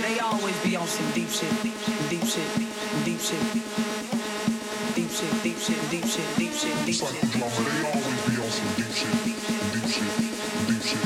But 0.00 0.08
they 0.08 0.18
always 0.20 0.56
be 0.64 0.76
on 0.76 0.86
some 0.86 1.10
deep 1.12 1.28
shit, 1.28 1.52
deep 1.62 1.76
shit, 1.76 2.08
deep 2.08 2.24
shit, 2.24 2.48
deep 3.04 3.20
shit, 3.20 3.42
deep 4.96 5.10
shit, 5.10 5.42
deep 5.42 5.58
shit, 5.60 5.90
deep 5.90 6.06
shit, 6.06 6.24
deep 6.38 6.54
shit. 6.54 7.02
Like 7.04 7.20
drama, 7.28 7.60
they 7.60 7.84
always 7.84 8.24
be 8.24 8.40
on 8.40 8.48
some 8.48 8.72
deep 8.80 8.92
shit, 8.96 9.12
deep 9.28 9.36
shit, 9.44 9.60
deep 9.76 9.92
shit, 9.92 11.04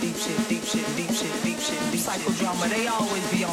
deep 0.00 0.16
shit, 0.16 0.40
deep 0.48 0.64
shit, 0.64 0.88
deep 0.96 1.12
shit, 1.12 1.42
deep 1.44 1.60
shit. 1.60 1.80
Psychodrama, 2.04 2.68
they 2.68 2.86
always 2.86 3.30
be 3.30 3.43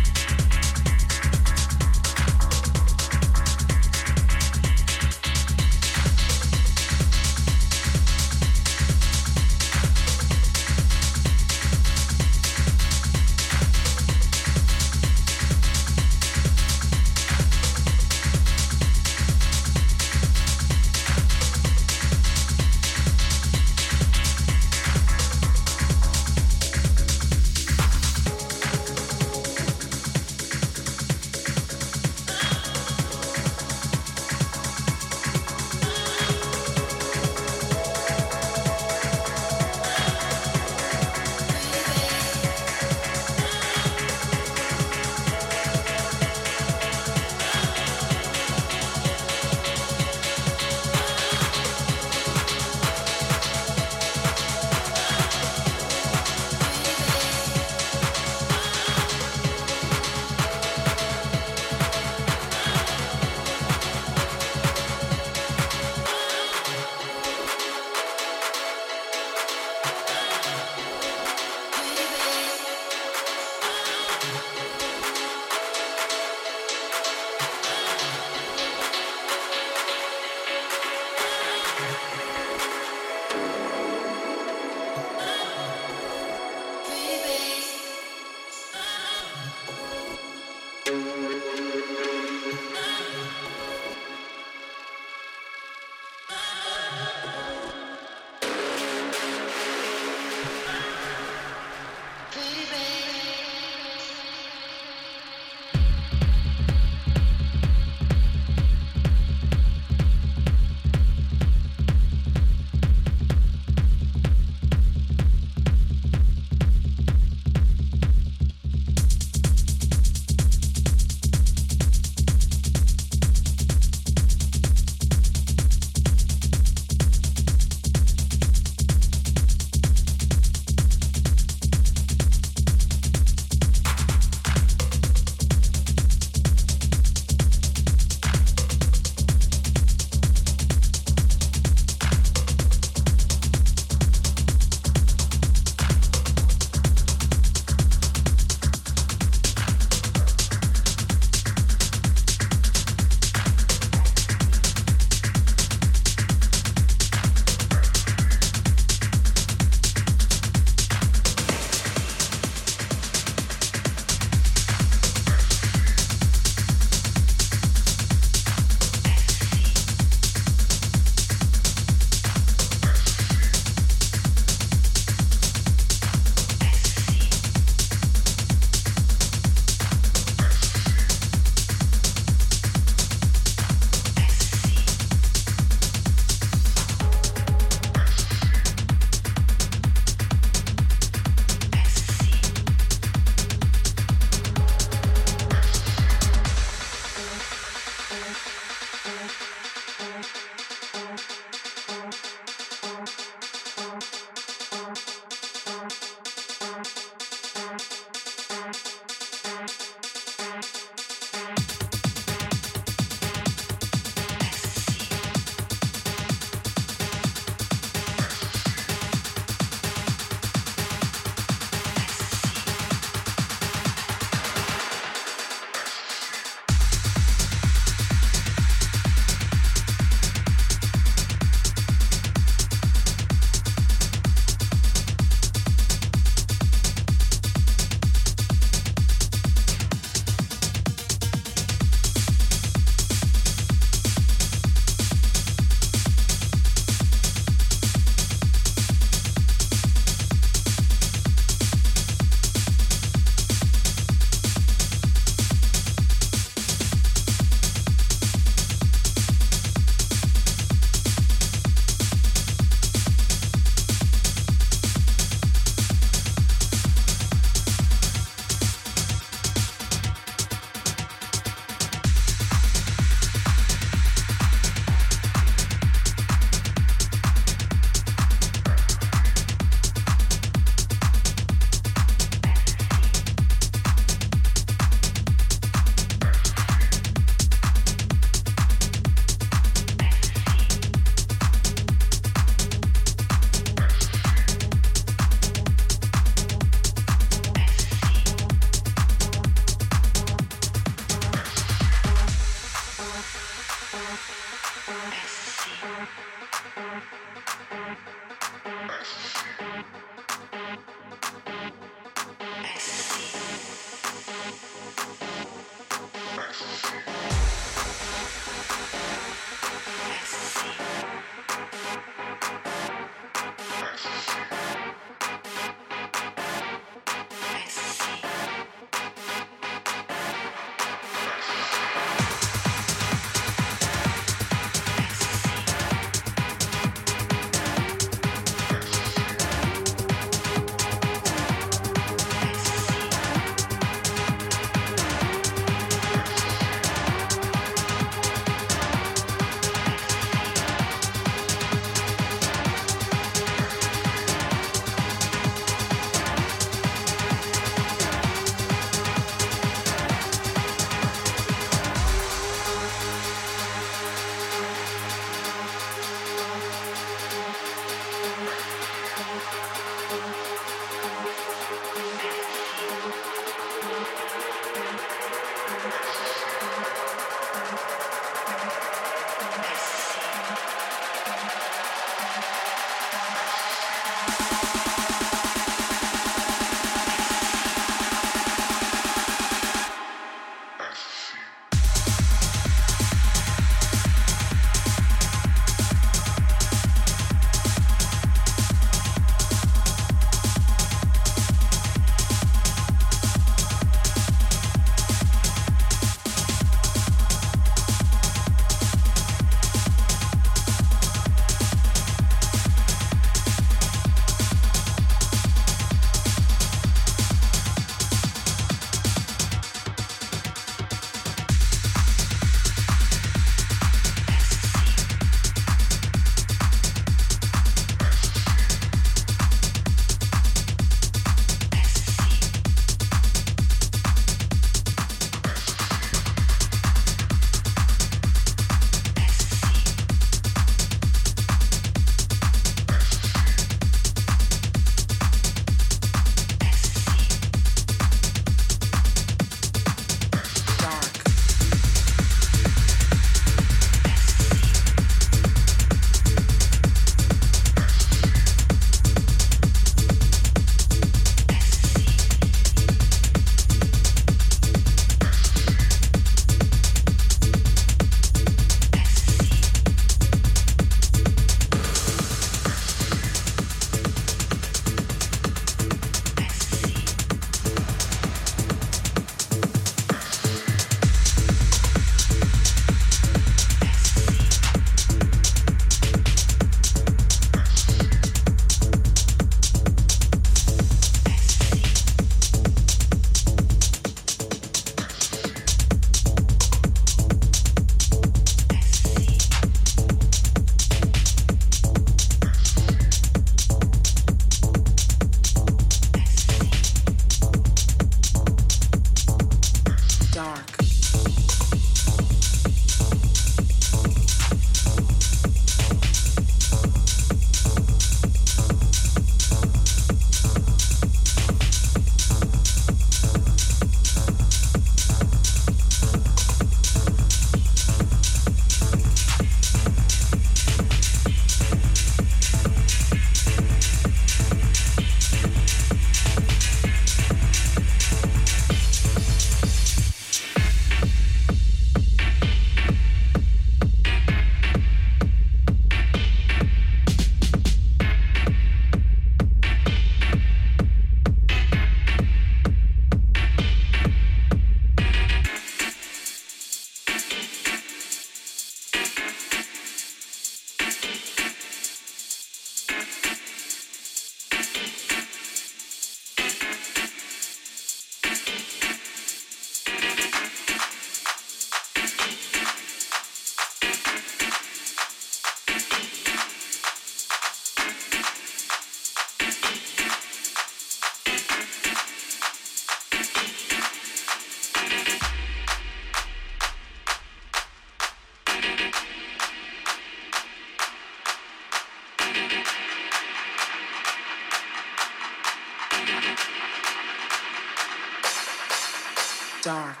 dark. 599.71 600.00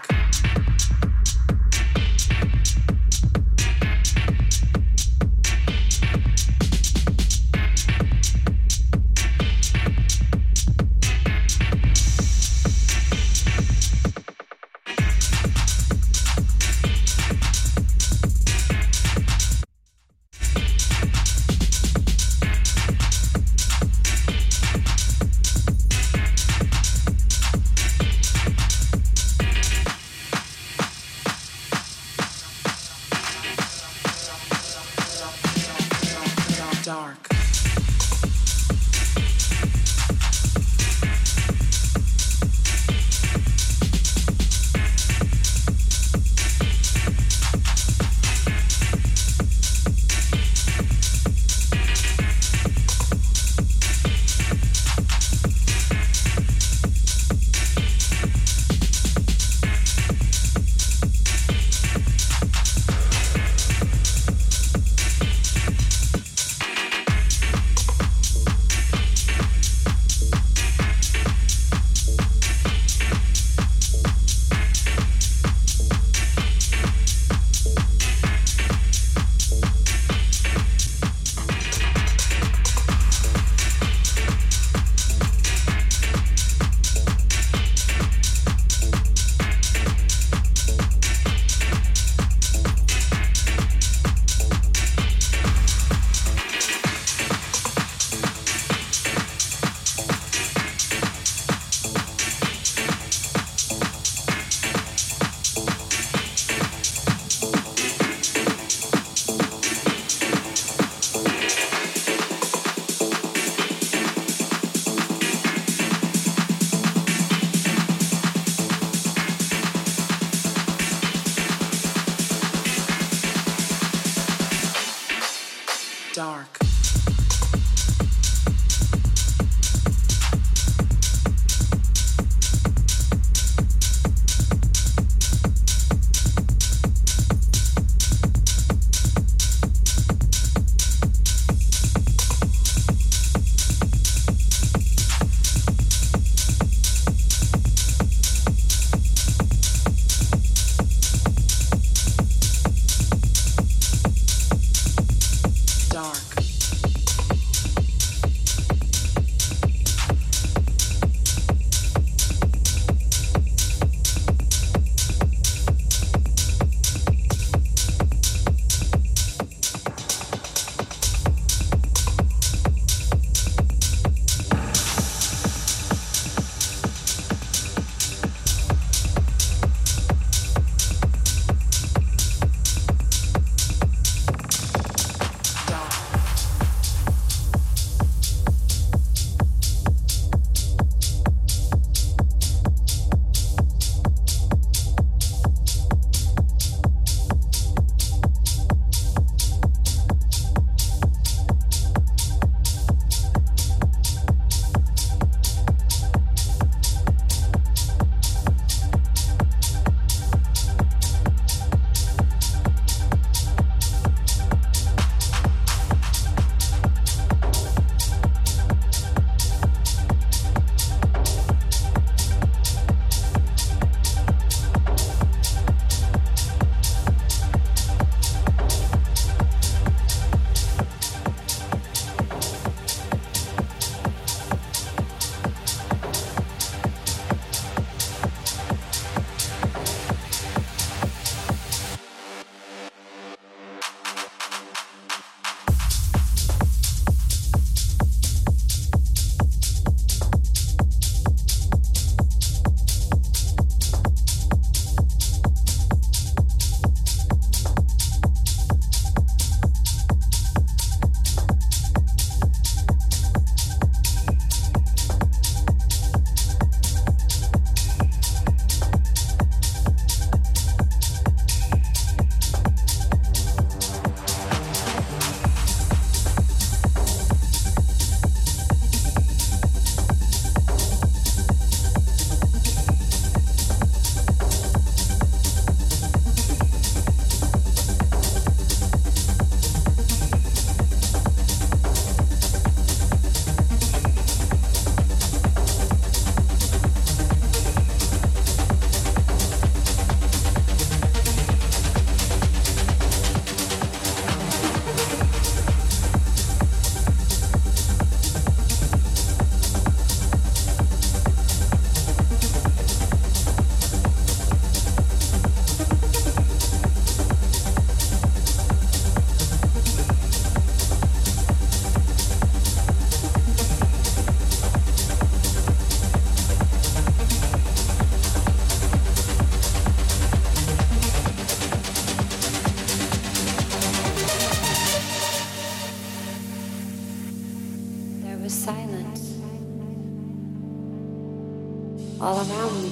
All 342.21 342.37
around 342.37 342.83
me. 342.83 342.91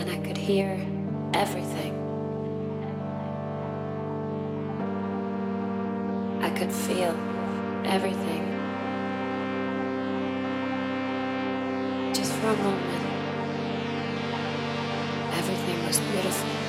And 0.00 0.10
I 0.10 0.16
could 0.26 0.36
hear 0.36 0.84
everything. 1.32 1.94
I 6.42 6.50
could 6.50 6.72
feel 6.72 7.16
everything. 7.84 8.42
Just 12.12 12.32
for 12.32 12.48
a 12.48 12.56
moment, 12.56 13.04
everything 15.34 15.86
was 15.86 16.00
beautiful. 16.00 16.63